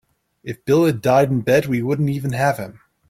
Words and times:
If 0.43 0.65
Bill 0.65 0.85
had 0.87 0.99
died 0.99 1.29
in 1.29 1.41
bed 1.41 1.67
we 1.67 1.83
wouldn't 1.83 2.09
even 2.09 2.33
have 2.33 2.57
him. 2.57 2.79